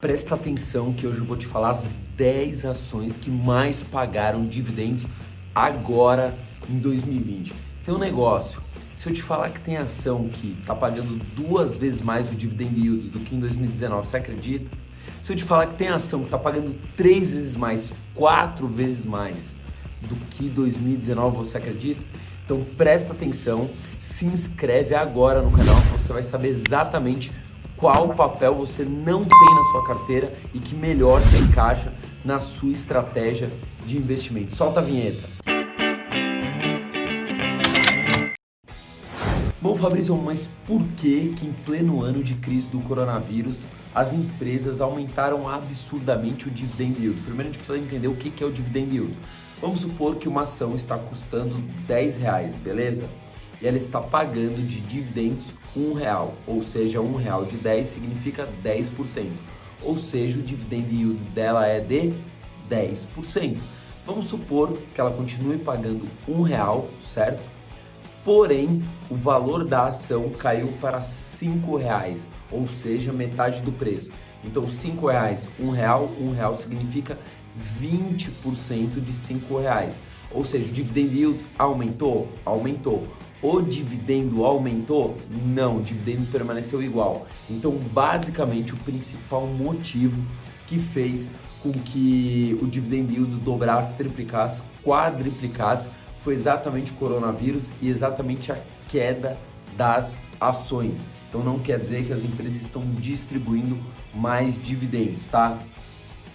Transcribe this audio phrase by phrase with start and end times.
[0.00, 1.84] Presta atenção que hoje eu vou te falar as
[2.16, 5.08] 10 ações que mais pagaram dividendos
[5.52, 6.38] agora
[6.70, 7.52] em 2020.
[7.84, 8.62] Tem um negócio,
[8.94, 12.80] se eu te falar que tem ação que está pagando duas vezes mais o dividend
[12.80, 14.70] yield do que em 2019, você acredita?
[15.20, 19.04] Se eu te falar que tem ação que está pagando três vezes mais, quatro vezes
[19.04, 19.56] mais
[20.02, 22.06] do que 2019, você acredita?
[22.44, 23.68] Então presta atenção,
[23.98, 27.32] se inscreve agora no canal você vai saber exatamente
[27.78, 31.94] qual papel você não tem na sua carteira e que melhor se encaixa
[32.24, 33.50] na sua estratégia
[33.86, 34.54] de investimento.
[34.54, 35.22] Solta a vinheta.
[39.60, 44.80] Bom, Fabrício, mas por que que em pleno ano de crise do coronavírus as empresas
[44.80, 47.20] aumentaram absurdamente o dividend yield?
[47.22, 49.16] Primeiro a gente precisa entender o que que é o dividend yield.
[49.60, 53.08] Vamos supor que uma ação está custando 10 reais, beleza?
[53.60, 58.48] E ela está pagando de dividendos um real, ou seja, um real de 10 significa
[58.64, 59.30] 10%,
[59.82, 62.12] ou seja, o dividend yield dela é de
[62.68, 63.58] 10%.
[64.06, 67.42] Vamos supor que ela continue pagando um real, certo?
[68.24, 74.10] Porém, o valor da ação caiu para cinco reais, ou seja, metade do preço.
[74.44, 77.18] Então, cinco reais, um real, um real significa
[77.80, 80.02] 20% de cinco reais.
[80.30, 83.06] Ou seja, o dividend yield aumentou, aumentou.
[83.40, 85.16] O dividendo aumentou?
[85.30, 87.26] Não, o dividendo permaneceu igual.
[87.48, 90.20] Então, basicamente, o principal motivo
[90.66, 91.30] que fez
[91.62, 95.88] com que o dividend yield dobrasse, triplicasse, quadriplicasse
[96.20, 99.38] foi exatamente o coronavírus e exatamente a queda
[99.76, 101.06] das ações.
[101.28, 103.78] Então não quer dizer que as empresas estão distribuindo
[104.14, 105.58] mais dividendos, tá?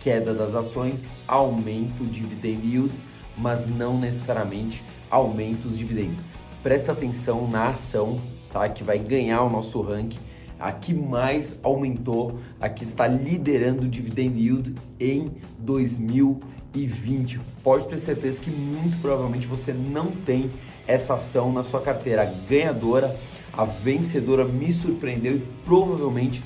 [0.00, 2.92] queda das ações, aumento do dividend yield,
[3.36, 6.20] mas não necessariamente aumenta os dividendos.
[6.64, 8.20] Presta atenção na ação,
[8.52, 8.68] tá?
[8.68, 10.18] Que vai ganhar o nosso ranking
[10.58, 17.40] a que mais aumentou, a que está liderando o dividend yield em 2020.
[17.62, 20.50] Pode ter certeza que muito provavelmente você não tem
[20.86, 22.22] essa ação na sua carteira.
[22.22, 23.16] A ganhadora,
[23.52, 26.42] a vencedora me surpreendeu e provavelmente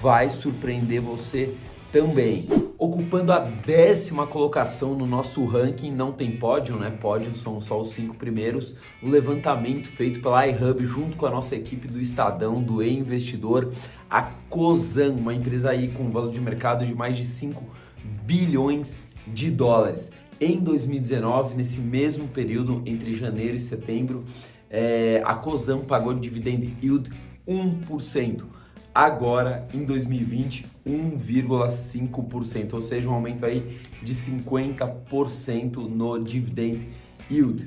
[0.00, 1.54] vai surpreender você
[1.92, 2.46] também.
[2.84, 6.90] Ocupando a décima colocação no nosso ranking, não tem pódio, né?
[6.90, 8.74] Pódio são só os cinco primeiros.
[9.00, 13.72] O levantamento feito pela iHub junto com a nossa equipe do Estadão, do E-Investidor,
[14.10, 17.64] a Cosan, uma empresa aí com valor de mercado de mais de 5
[18.24, 18.98] bilhões
[19.28, 20.10] de dólares.
[20.40, 24.24] Em 2019, nesse mesmo período, entre janeiro e setembro,
[24.68, 27.12] é, a Cosan pagou dividend yield
[27.46, 28.42] 1%
[28.94, 36.88] agora em 2020 1,5%, ou seja, um aumento aí de 50% no dividend
[37.30, 37.66] yield.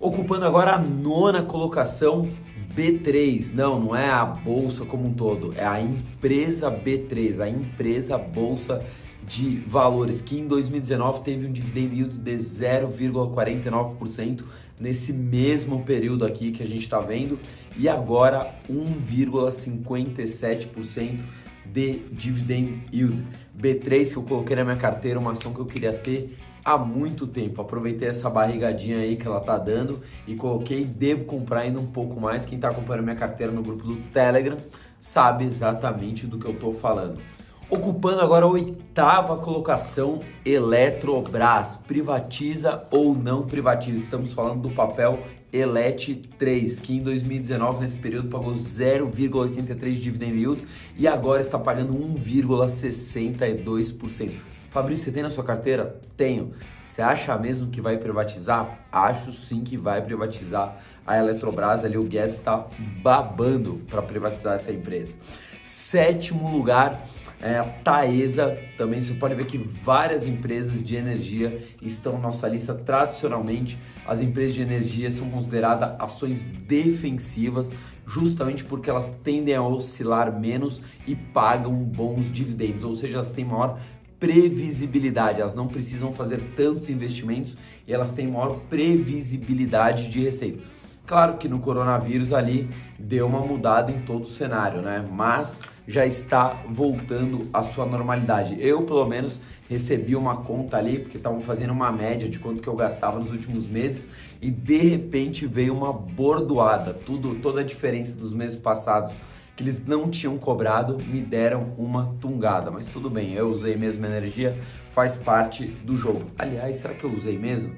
[0.00, 2.30] Ocupando agora a nona colocação,
[2.74, 3.54] B3.
[3.54, 8.84] Não, não é a bolsa como um todo, é a empresa B3, a empresa bolsa
[9.26, 14.44] de valores que em 2019 teve um dividend yield de 0,49%
[14.80, 17.38] nesse mesmo período aqui que a gente está vendo
[17.76, 21.20] e agora 1,57%
[21.66, 23.24] de dividend yield.
[23.56, 27.26] B3 que eu coloquei na minha carteira, uma ação que eu queria ter há muito
[27.26, 27.62] tempo.
[27.62, 32.20] Aproveitei essa barrigadinha aí que ela tá dando e coloquei, devo comprar ainda um pouco
[32.20, 32.44] mais.
[32.44, 34.58] Quem está acompanhando minha carteira no grupo do Telegram
[35.00, 37.20] sabe exatamente do que eu estou falando.
[37.70, 41.76] Ocupando agora a oitava colocação, Eletrobras.
[41.76, 44.00] Privatiza ou não privatiza?
[44.00, 50.34] Estamos falando do papel Elet 3, que em 2019, nesse período, pagou 0,83 de dividend
[50.34, 54.30] yield e agora está pagando 1,62%.
[54.70, 56.00] Fabrício, você tem na sua carteira?
[56.16, 56.54] Tenho.
[56.80, 58.78] Você acha mesmo que vai privatizar?
[58.90, 61.84] Acho sim que vai privatizar a Eletrobras.
[61.84, 62.66] Ali o Guedes está
[63.02, 65.14] babando para privatizar essa empresa.
[65.62, 67.06] Sétimo lugar,
[67.40, 72.48] é, a Taesa, também você pode ver que várias empresas de energia estão na nossa
[72.48, 72.74] lista.
[72.74, 77.72] Tradicionalmente, as empresas de energia são consideradas ações defensivas,
[78.04, 83.44] justamente porque elas tendem a oscilar menos e pagam bons dividendos, ou seja, elas têm
[83.44, 83.78] maior
[84.18, 87.56] previsibilidade, elas não precisam fazer tantos investimentos
[87.86, 90.64] e elas têm maior previsibilidade de receita.
[91.06, 92.68] Claro que no coronavírus ali
[92.98, 95.04] deu uma mudada em todo o cenário, né?
[95.10, 98.56] Mas já está voltando à sua normalidade.
[98.60, 102.68] Eu, pelo menos, recebi uma conta ali, porque estavam fazendo uma média de quanto que
[102.68, 104.08] eu gastava nos últimos meses
[104.40, 106.92] e de repente veio uma bordoada.
[106.92, 109.14] Tudo, toda a diferença dos meses passados
[109.56, 112.70] que eles não tinham cobrado, me deram uma tungada.
[112.70, 114.56] Mas tudo bem, eu usei mesmo energia,
[114.92, 116.26] faz parte do jogo.
[116.38, 117.74] Aliás, será que eu usei mesmo?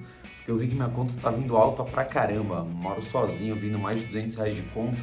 [0.50, 2.64] eu vi que minha conta tá vindo alta pra caramba.
[2.64, 4.98] Moro sozinho, vindo mais de 200 reais de conta.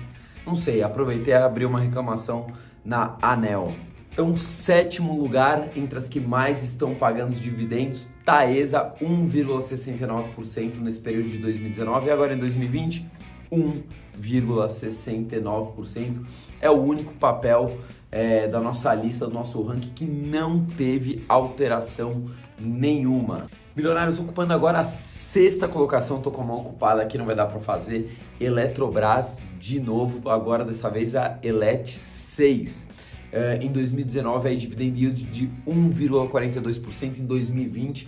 [0.45, 2.47] Não sei, aproveitei e abri uma reclamação
[2.87, 3.75] na Anel.
[4.11, 11.29] Então, sétimo lugar entre as que mais estão pagando os dividendos, Taesa 1,69% nesse período
[11.29, 13.05] de 2019 e agora em 2020
[13.51, 16.25] 1,69%.
[16.59, 17.77] É o único papel
[18.11, 22.25] é, da nossa lista, do nosso ranking que não teve alteração
[22.59, 23.47] nenhuma.
[23.75, 27.45] Milionários ocupando agora a sexta colocação, tô com a mão ocupada aqui, não vai dar
[27.45, 28.17] para fazer.
[28.39, 32.87] Eletrobras de novo, agora dessa vez a Elet 6.
[33.31, 38.07] É, em 2019 aí dividend yield de 1,42%, em 2020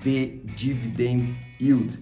[0.00, 1.98] de dividend yield.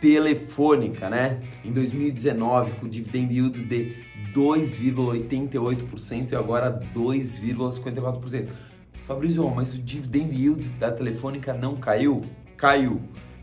[0.00, 1.40] telefônica, né?
[1.64, 3.94] Em 2019, com dividend yield de
[4.34, 8.48] 2,88% e agora 2,54%.
[9.06, 12.22] Fabrício, mas o dividend yield da Telefônica não caiu?
[12.56, 13.00] Caiu.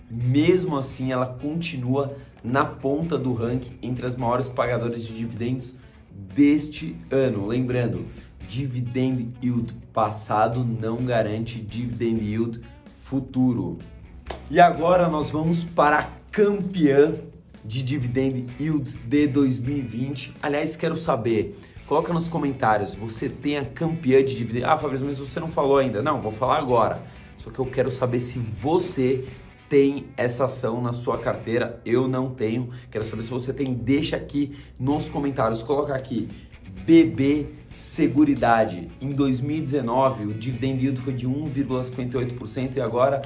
[0.09, 5.73] Mesmo assim, ela continua na ponta do ranking entre as maiores pagadoras de dividendos
[6.11, 7.47] deste ano.
[7.47, 8.05] Lembrando,
[8.47, 12.61] dividend yield passado não garante dividend yield
[12.97, 13.77] futuro.
[14.49, 17.13] E agora nós vamos para a campeã
[17.63, 20.33] de dividend yield de 2020.
[20.41, 21.59] Aliás, quero saber
[21.89, 24.69] Coloca nos comentários, você tem a campeã de dividendos.
[24.69, 26.03] Ah, Fabrício, mas você não falou ainda.
[26.03, 27.01] Não, vou falar agora.
[27.35, 29.25] Só que eu quero saber se você
[29.67, 31.81] tem essa ação na sua carteira.
[31.83, 32.69] Eu não tenho.
[32.91, 33.73] Quero saber se você tem.
[33.73, 35.63] Deixa aqui nos comentários.
[35.63, 36.29] Coloca aqui
[36.85, 38.91] BB Seguridade.
[39.01, 43.23] Em 2019, o dividend yield foi de 1,58% e agora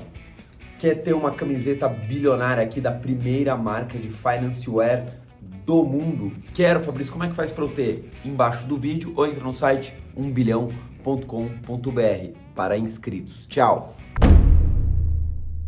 [0.77, 5.05] Quer ter uma camiseta bilionária aqui da primeira marca de finance wear
[5.65, 6.33] do mundo?
[6.53, 8.11] Quero, Fabrício, como é que faz para eu ter?
[8.23, 13.47] Embaixo do vídeo ou entra no site 1bilhão.com.br para inscritos.
[13.47, 13.95] Tchau.